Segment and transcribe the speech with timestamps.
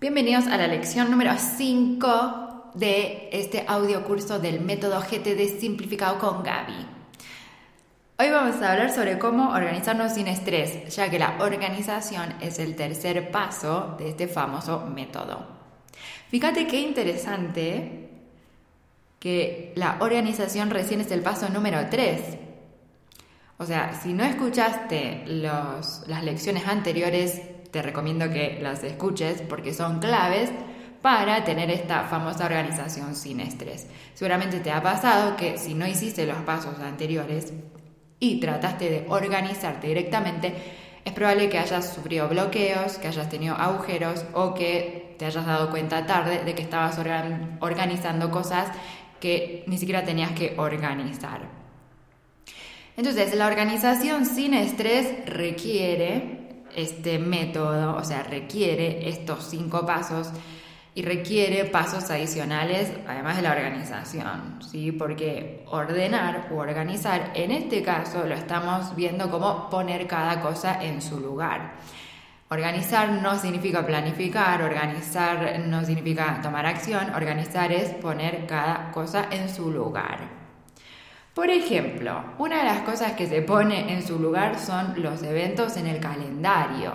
[0.00, 6.42] Bienvenidos a la lección número 5 de este audio curso del método GTD simplificado con
[6.42, 6.86] Gaby.
[8.18, 12.76] Hoy vamos a hablar sobre cómo organizarnos sin estrés, ya que la organización es el
[12.76, 15.46] tercer paso de este famoso método.
[16.30, 18.08] Fíjate qué interesante
[19.18, 22.38] que la organización recién es el paso número 3.
[23.58, 29.98] O sea, si no escuchaste las lecciones anteriores, te recomiendo que las escuches porque son
[30.00, 30.50] claves
[31.02, 33.86] para tener esta famosa organización sin estrés.
[34.14, 37.52] Seguramente te ha pasado que si no hiciste los pasos anteriores
[38.18, 40.54] y trataste de organizarte directamente,
[41.04, 45.70] es probable que hayas sufrido bloqueos, que hayas tenido agujeros o que te hayas dado
[45.70, 46.98] cuenta tarde de que estabas
[47.60, 48.68] organizando cosas
[49.18, 51.40] que ni siquiera tenías que organizar.
[52.96, 56.39] Entonces, la organización sin estrés requiere
[56.74, 60.32] este método, o sea, requiere estos cinco pasos
[60.94, 64.92] y requiere pasos adicionales además de la organización, ¿sí?
[64.92, 71.00] Porque ordenar o organizar, en este caso lo estamos viendo como poner cada cosa en
[71.00, 71.74] su lugar.
[72.48, 79.48] Organizar no significa planificar, organizar no significa tomar acción, organizar es poner cada cosa en
[79.48, 80.39] su lugar.
[81.34, 85.76] Por ejemplo, una de las cosas que se pone en su lugar son los eventos
[85.76, 86.92] en el calendario.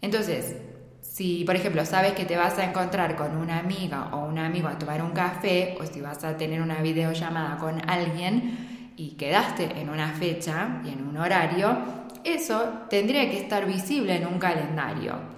[0.00, 0.56] Entonces,
[1.00, 4.66] si por ejemplo sabes que te vas a encontrar con una amiga o un amigo
[4.66, 9.80] a tomar un café o si vas a tener una videollamada con alguien y quedaste
[9.80, 11.78] en una fecha y en un horario,
[12.24, 15.33] eso tendría que estar visible en un calendario.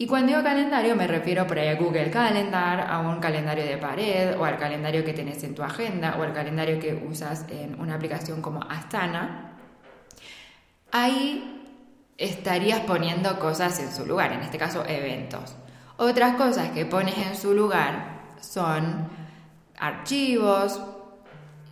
[0.00, 3.76] Y cuando digo calendario me refiero por ahí a Google Calendar, a un calendario de
[3.76, 7.78] pared o al calendario que tenés en tu agenda o al calendario que usas en
[7.78, 9.58] una aplicación como Astana.
[10.90, 11.66] Ahí
[12.16, 15.54] estarías poniendo cosas en su lugar, en este caso eventos.
[15.98, 19.06] Otras cosas que pones en su lugar son
[19.78, 20.80] archivos,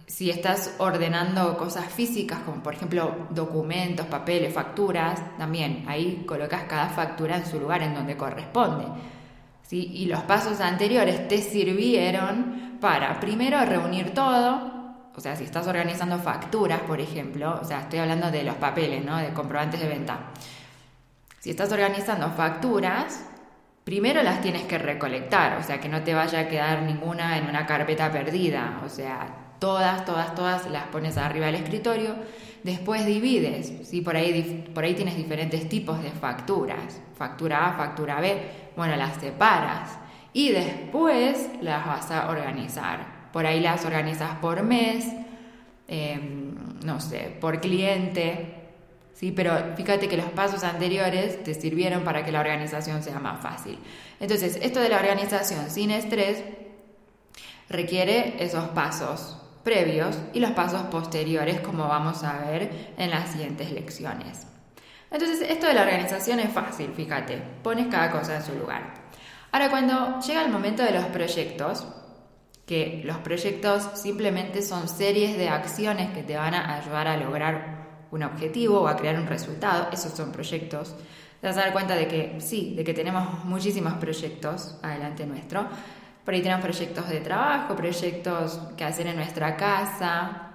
[0.08, 6.88] si estás ordenando cosas físicas, como por ejemplo documentos, papeles, facturas, también ahí colocas cada
[6.88, 8.86] factura en su lugar en donde corresponde.
[9.62, 9.90] ¿sí?
[9.94, 14.72] Y los pasos anteriores te sirvieron para primero reunir todo,
[15.14, 19.04] o sea, si estás organizando facturas, por ejemplo, o sea, estoy hablando de los papeles,
[19.04, 19.18] ¿no?
[19.18, 20.18] De comprobantes de venta.
[21.38, 23.26] Si estás organizando facturas,
[23.84, 27.46] primero las tienes que recolectar, o sea, que no te vaya a quedar ninguna en
[27.46, 32.14] una carpeta perdida, o sea, todas, todas, todas las pones arriba del escritorio.
[32.62, 34.00] Después divides, ¿sí?
[34.00, 38.36] por, ahí, por ahí tienes diferentes tipos de facturas, factura A, factura B,
[38.76, 39.98] bueno, las separas
[40.32, 43.30] y después las vas a organizar.
[43.32, 45.06] Por ahí las organizas por mes,
[45.86, 46.54] em,
[46.84, 48.54] no sé, por cliente,
[49.14, 49.32] ¿sí?
[49.32, 53.78] pero fíjate que los pasos anteriores te sirvieron para que la organización sea más fácil.
[54.20, 56.42] Entonces, esto de la organización sin estrés
[57.68, 59.36] requiere esos pasos
[59.68, 64.46] previos y los pasos posteriores, como vamos a ver en las siguientes lecciones.
[65.10, 68.94] Entonces, esto de la organización es fácil, fíjate, pones cada cosa en su lugar.
[69.52, 71.86] Ahora, cuando llega el momento de los proyectos,
[72.64, 78.06] que los proyectos simplemente son series de acciones que te van a ayudar a lograr
[78.10, 80.94] un objetivo o a crear un resultado, esos son proyectos,
[81.42, 85.68] te vas a dar cuenta de que sí, de que tenemos muchísimos proyectos adelante nuestro,
[86.24, 90.48] por ahí tenemos proyectos de trabajo, proyectos que hacer en nuestra casa,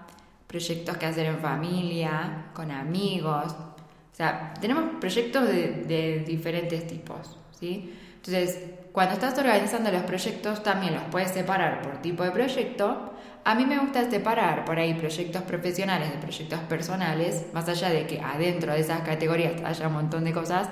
[0.48, 3.52] proyectos que hacer en familia, con amigos.
[3.52, 7.92] O sea, tenemos proyectos de, diferentes tipos, ¿sí?
[8.18, 8.60] Entonces,
[8.92, 13.14] cuando estás organizando los proyectos, también los puedes separar por tipo de proyecto.
[13.44, 18.06] A mí me gusta separar por ahí proyectos profesionales de proyectos personales, más allá de
[18.06, 20.70] que adentro de esas categorías haya un montón de cosas,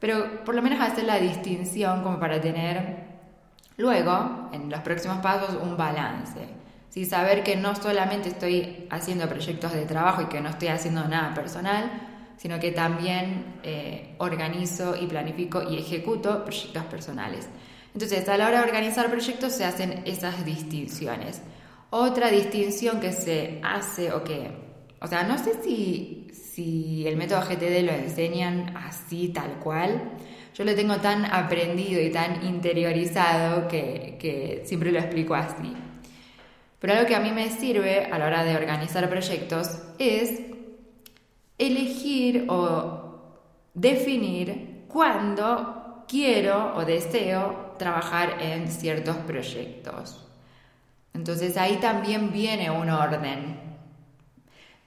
[0.00, 3.06] pero por lo menos hacer la distinción como para tener
[3.78, 6.40] Luego, en los próximos pasos, un balance.
[6.90, 7.04] ¿sí?
[7.04, 11.32] Saber que no solamente estoy haciendo proyectos de trabajo y que no estoy haciendo nada
[11.32, 11.88] personal,
[12.36, 17.48] sino que también eh, organizo y planifico y ejecuto proyectos personales.
[17.94, 21.40] Entonces, a la hora de organizar proyectos se hacen esas distinciones.
[21.90, 24.50] Otra distinción que se hace o que,
[25.00, 30.16] o sea, no sé si, si el método GTD lo enseñan así tal cual,
[30.58, 35.72] yo lo tengo tan aprendido y tan interiorizado que, siempre lo explico así.
[36.80, 40.40] Pero algo que a mí me sirve a la hora de organizar proyectos es
[41.58, 43.36] elegir o
[43.72, 50.26] definir cuándo quiero o deseo trabajar en ciertos proyectos.
[51.14, 53.60] Entonces ahí también viene un orden.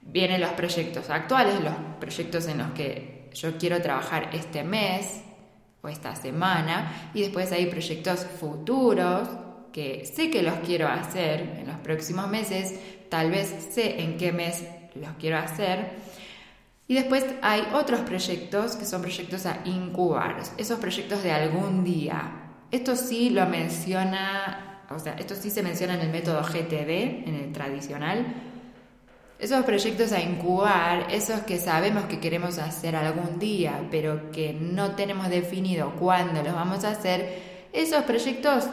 [0.02, 5.22] Vienen los proyectos actuales, los proyectos en los que yo quiero trabajar este mes,
[5.82, 9.28] o esta semana y después hay proyectos futuros
[9.72, 14.32] que sé que los quiero hacer en los próximos meses, tal vez sé en qué
[14.32, 14.64] mes
[14.94, 15.90] los quiero hacer.
[16.86, 22.20] Y después hay otros proyectos que son proyectos a incubar, esos proyectos de algún día.
[22.70, 27.34] Esto sí lo menciona, o sea, esto sí se menciona en el método GTD, en
[27.34, 28.51] el tradicional.
[29.42, 34.92] Esos proyectos a incubar, esos que sabemos que queremos hacer algún día, pero que no
[34.92, 38.68] tenemos definido cuándo los vamos a hacer, esos proyectos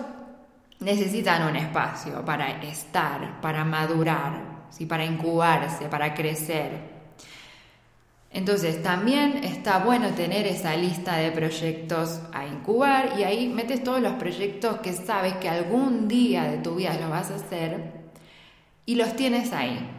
[0.80, 4.86] necesitan un espacio para estar, para madurar, ¿sí?
[4.86, 6.69] para incubarse, para crecer.
[8.30, 14.01] Entonces también está bueno tener esa lista de proyectos a incubar y ahí metes todos
[14.01, 17.92] los proyectos que sabes que algún día de tu vida los vas a hacer
[18.86, 19.95] y los tienes ahí.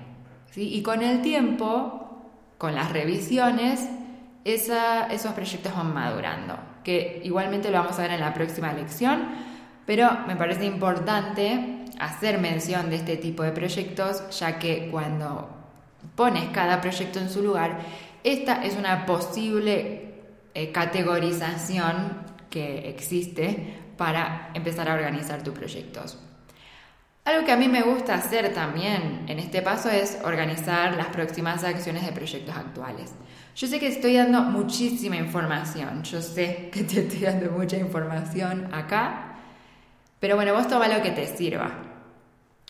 [0.57, 2.23] Y con el tiempo,
[2.59, 3.89] con las revisiones,
[4.45, 9.51] esos proyectos van madurando, que igualmente lo vamos a ver en la próxima lección
[9.91, 15.49] pero me parece importante hacer mención de este tipo de proyectos, ya que cuando
[16.15, 17.81] pones cada proyecto en su lugar,
[18.23, 20.15] esta es una posible
[20.55, 22.19] eh, categorización
[22.49, 26.19] que existe para empezar a organizar tus proyectos.
[27.25, 31.63] Algo que a mí me gusta hacer también en este paso es organizar las próximas
[31.65, 33.13] acciones de proyectos actuales.
[33.55, 38.73] Yo sé que estoy dando muchísima información, yo sé que te estoy dando mucha información
[38.73, 39.37] acá,
[40.19, 41.71] pero bueno, vos toma lo que te sirva.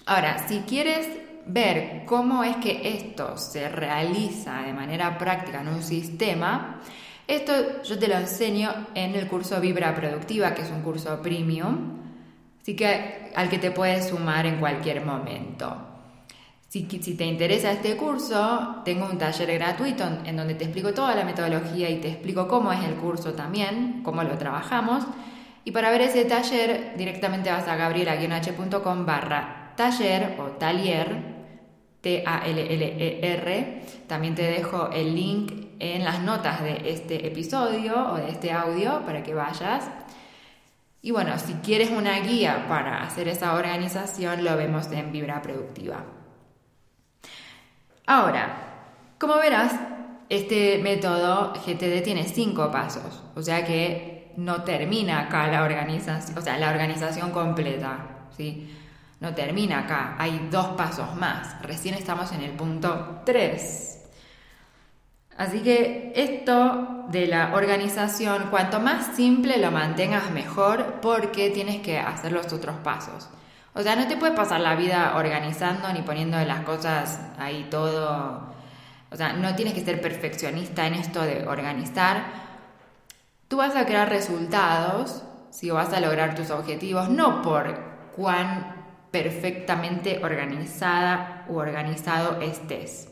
[0.07, 1.07] Ahora, si quieres
[1.47, 6.81] ver cómo es que esto se realiza de manera práctica en un sistema,
[7.29, 12.01] esto yo te lo enseño en el curso Vibra Productiva, que es un curso premium,
[12.63, 15.91] así que al que te puedes sumar en cualquier momento.
[16.71, 21.25] Si, te interesa este curso, tengo un taller gratuito en donde te explico toda la
[21.25, 25.05] metodología y te explico cómo es el curso también, cómo lo trabajamos.
[25.65, 31.41] Y para ver ese taller, directamente vas a gabriela-h.com barra taller o talier,
[32.03, 33.83] T-A-L-L-E-R.
[34.07, 39.05] También te dejo el link en las notas de este episodio o de este audio
[39.05, 39.91] para que vayas.
[41.03, 46.05] Y bueno, si quieres una guía para hacer esa organización, lo vemos en Vibra Productiva.
[48.07, 48.71] Ahora,
[49.19, 49.73] como verás,
[50.29, 56.41] este método GTD tiene cinco pasos, o sea que no termina acá la organización, o
[56.41, 58.77] sea, la organización completa, ¿sí?
[59.21, 64.00] No termina acá, hay dos pasos más, recién estamos en el punto 3.
[65.41, 71.99] Así que esto de la organización, cuanto más simple lo mantengas mejor porque tienes que
[71.99, 73.29] hacer los otros pasos.
[73.73, 78.51] O sea, no te puedes pasar la vida organizando ni poniendo las cosas ahí todo.
[79.11, 82.51] O sea, no tienes que ser perfeccionista en esto de organizar,
[83.51, 87.81] Tú vas a crear resultados, si vas a lograr tus objetivos, no por
[88.15, 88.77] cuán
[89.11, 93.10] perfectamente organizada u organizado estés.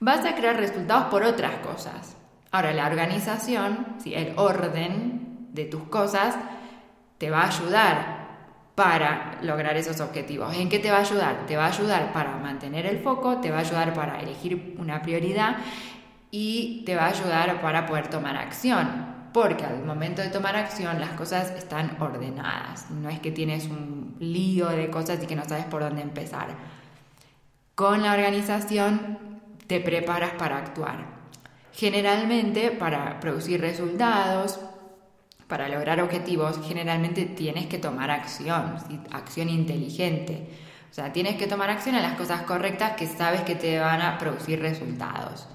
[0.00, 2.16] Vas a crear resultados por otras cosas.
[2.50, 6.36] Ahora, la organización, el orden de tus cosas,
[7.18, 8.20] te va a ayudar
[8.74, 10.56] para lograr esos objetivos.
[10.56, 11.46] ¿En qué te va a ayudar?
[11.46, 15.02] Te va a ayudar para mantener el foco, te va a ayudar para elegir una
[15.02, 15.58] prioridad
[16.30, 20.98] y te va a ayudar para poder tomar acción porque al momento de tomar acción
[20.98, 22.90] las cosas están ordenadas.
[22.90, 26.48] No es que tienes un lío de cosas y que no sabes por dónde empezar.
[27.74, 29.29] Con la organización
[29.70, 31.06] te preparas para actuar.
[31.72, 34.58] Generalmente para producir resultados,
[35.46, 38.74] para lograr objetivos, generalmente tienes que tomar acción,
[39.12, 40.48] acción inteligente.
[40.90, 44.02] O sea, tienes que tomar acción en las cosas correctas que sabes que te van
[44.02, 45.46] a producir resultados.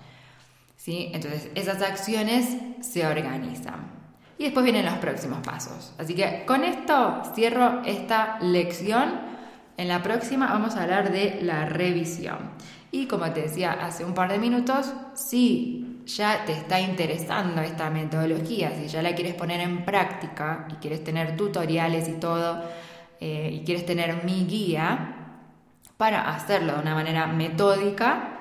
[0.88, 3.91] Entonces, esas acciones se organizan.
[4.38, 5.93] Y después vienen los próximos pasos.
[5.98, 9.36] Así que con esto cierro esta lección.
[9.75, 12.38] En la próxima vamos a hablar de la revisión.
[12.92, 17.89] Y como te decía hace un par de minutos, si ya te está interesando esta
[17.89, 22.63] metodología, si ya la quieres poner en práctica y quieres tener tutoriales y todo,
[23.20, 25.15] eh, y quieres tener mi guía
[25.98, 28.36] para hacerlo de una manera metódica,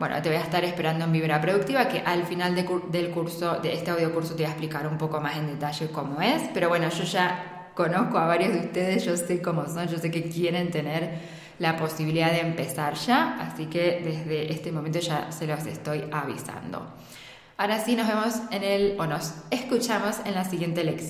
[0.00, 3.74] bueno, te voy a estar esperando en Vibra Productiva, que al final del curso, de
[3.74, 6.48] este audio curso, te voy a explicar un poco más en detalle cómo es.
[6.54, 10.10] Pero bueno, yo ya conozco a varios de ustedes, yo sé cómo son, yo sé
[10.10, 11.18] que quieren tener
[11.60, 16.94] la posibilidad de empezar ya, así que desde este momento ya se los estoy avisando.
[17.58, 21.08] Ahora sí, nos vemos en el, o nos escuchamos en la siguiente lección.